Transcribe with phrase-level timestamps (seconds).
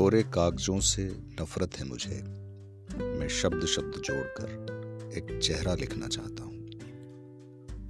[0.00, 1.04] कोरे कागजों से
[1.40, 2.22] नफरत है मुझे।
[3.04, 4.48] मैं शब्द शब्द जोड़कर
[5.16, 6.70] एक चेहरा लिखना चाहता हूँ।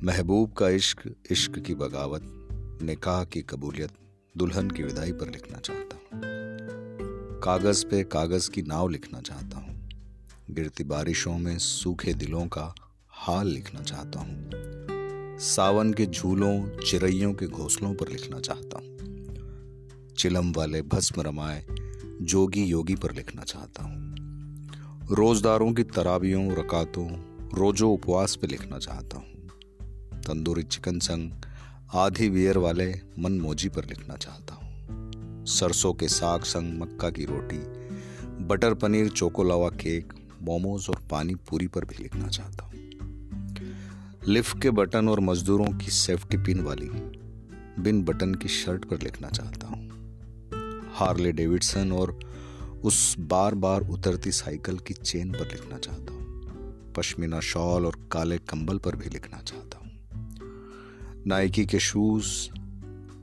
[0.03, 2.23] महबूब का इश्क इश्क की बगावत,
[2.83, 3.91] निकाह की कबूलियत,
[4.37, 6.23] दुल्हन की विदाई पर लिखना चाहता हूँ।
[7.41, 9.89] कागज़ पे कागज़ की नाव लिखना चाहता हूँ।
[10.51, 12.75] गिरती बारिशों में सूखे दिलों का
[13.09, 14.51] हाल लिखना चाहता हूँ।
[15.39, 18.91] सावन के झूलों चिड़ैयों के घोंसलों पर लिखना चाहता हूँ।
[20.15, 21.67] चिलम वाले भस्म रमाए
[22.21, 24.17] जोगी योगी पर लिखना चाहता हूँ।
[25.11, 27.09] रोजदारों की तराबियों, रकातों,
[27.55, 29.27] रोजो उपवास पर लिखना चाहता हूँ।
[30.21, 31.31] तंदूरी चिकन संग,
[31.95, 34.61] आधी बियर वाले मन मोजी पर लिखना चाहता हूँ।
[35.47, 37.59] सरसों के साग संग मक्का की रोटी,
[38.45, 40.13] butter paneer, choco lava cake,
[40.43, 42.73] momos और पानी पूरी पर भी लिखना चाहता हूँ।
[44.29, 46.89] लिफ्ट के बटन और मजदूरों की सेफ्टी पिन वाली,
[47.83, 49.80] बिन बटन की शर्ट पर लिखना चाहता हूँ।
[51.01, 52.21] हार्ले डेविडसन और
[52.85, 56.21] उस बार बार उतरती साइकिल की चेन पर लिखना चाहता हूँ।
[56.97, 59.91] पश्मीना शॉल और काले कंबल पर भी लिखना चाहता हूँ।
[61.27, 62.49] नाइकी के शूज़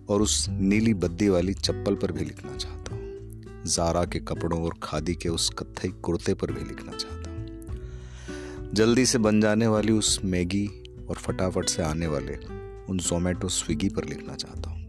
[0.10, 4.74] और उस नीली बद्दी वाली चप्पल पर भी लिखना चाहता हूँ। जारा के कपड़ों और
[4.84, 7.38] खादी के उस कत्थई कुर्ते पर भी लिखना चाहता हूँ।
[8.74, 10.68] जल्दी से बन जाने वाली उस मैगी
[11.10, 12.36] और फटाफट से आने वाले
[12.90, 14.88] उन जोमेटो स्विगी पर लिखना चाहता हूँ।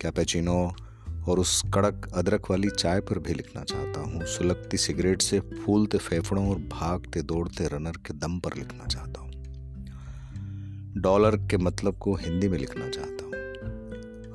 [0.00, 0.76] कैपेचिनो
[1.28, 5.98] और उस कड़क अदरक वाली चाय पर भी लिखना चाहता हूँ। सुलगती सिगरेट से फूलते
[5.98, 9.30] फेफड़ों और भागते दौड़ते रनर के दम पर लिखना चाहता हूँ।
[10.96, 13.34] डॉलर के मतलब को हिंदी में लिखना चाहता हूँ।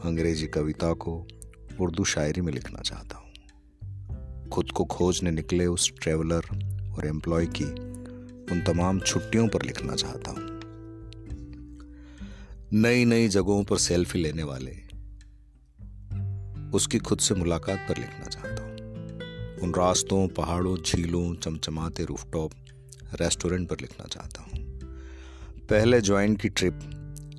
[0.05, 1.27] अंग्रेज़ी कविता को
[1.81, 3.25] उर्दू शायरी में लिखना चाहता हूँ।
[4.49, 6.43] खुद को खोजने निकले उस ट्रेवलर
[6.97, 7.65] और एम्प्लॉय की
[8.53, 10.59] उन तमाम छुट्टियों पर लिखना चाहता हूँ।
[12.73, 14.78] नई नई जगहों पर सेल्फी लेने वाले
[16.73, 18.69] उसकी खुद से मुलाकात पर लिखना चाहता हूँ।
[19.59, 22.51] उन रास्तों, पहाड़ों, झीलों, चमचमाते रूफटॉप
[23.21, 24.79] रेस्टोरेंट पर लिखना चाहता हूँ।
[25.69, 26.79] पहले ज्वाइंट की ट्रिप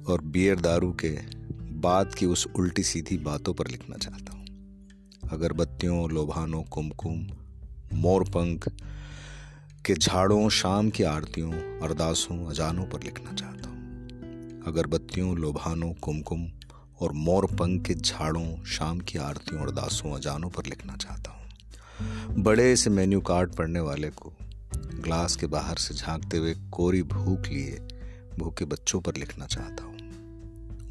[0.08, 1.18] और बियर दारू के
[1.62, 4.46] बाद की उस उल्टी सीधी बातों पर लिखना चाहता हूँ।
[5.32, 7.26] अगरबत्तियों, लोभानों, कुमकुम
[7.94, 8.68] मोरपंख
[9.86, 13.80] के झाड़ों, शाम की आरतियों, अरदासों, अजानों पर लिखना चाहता हूँ।
[14.62, 16.48] अगरबत्तियों, लोभानों, कुमकुम
[17.00, 21.40] और मोर पंख के झाड़ों, शाम की आरतियों और दासों अजानों पर लिखना चाहता हूँ।
[22.42, 24.32] बड़े से मेन्यू कार्ड पढ़ने वाले को,
[24.76, 27.78] ग्लास के बाहर से झांकते हुए कोरी भूख लिए,
[28.38, 29.98] भूखे बच्चों पर लिखना चाहता हूँ।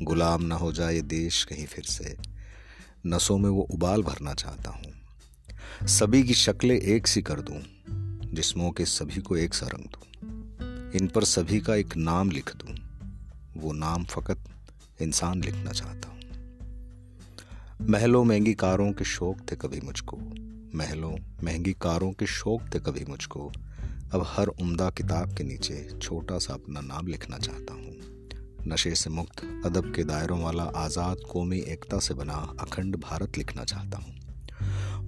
[0.01, 2.17] गुलाम ना हो जाए ये देश कहीं फिर से।
[3.05, 7.61] नसों में वो उबाल भरना चाहता हूँ। सभी की शक्लें एक सी कर दूँ,
[8.33, 12.55] जिस्मों के सभी को एक सा रंग दूँ। इन पर सभी का एक नाम लिख
[12.55, 12.75] दूँ,
[13.57, 14.43] वो नाम फकत
[15.01, 16.19] इंसान लिखना चाहता हूँ।
[17.89, 20.17] महलों महँगी कारों के शौक थे कभी मुझको।
[20.75, 23.51] महलों महँगी कारों के शौक थे कभी मुझको।
[24.13, 27.95] अब हर उम्दा किताब के नीचे छोटा सा अपना नाम लिखना चाहता हूँ।
[28.67, 33.63] नशे से मुक्त, अदब के दायरों वाला, आज़ाद, कौमी एकता से बना, अखंड भारत लिखना
[33.63, 34.19] चाहता हूँ।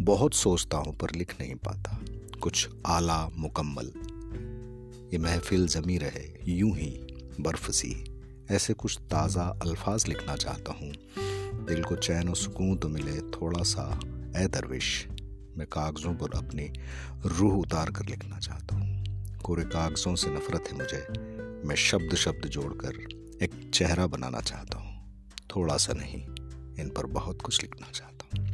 [0.02, 2.06] बहुत सोचता हूँ पर लिख नहीं पाता।
[2.42, 3.92] कुछ आला मुकम्मल।
[5.14, 7.00] ये महफिल जमी रहे, यूँ ही,
[7.42, 8.11] बर्फ़ सी।
[8.52, 10.92] ऐसे कुछ ताज़ा अल्फाज लिखना चाहता हूँ।
[11.66, 13.84] दिल को चैन और सुकून तो मिले थोड़ा सा।
[14.38, 15.08] ए दरविश,
[15.58, 16.68] मैं कागज़ों पर अपनी
[17.26, 21.06] रूह उतार कर लिखना चाहता हूँ। कोरे कागज़ों से नफरत है मुझे।
[21.68, 23.00] मैं शब्द शब्द जोड़कर
[23.44, 24.90] एक चेहरा बनाना चाहता हूँ।
[25.56, 26.22] थोड़ा सा नहीं,
[26.80, 28.51] इन पर बहुत कुछ लिखना चाहता हूँ।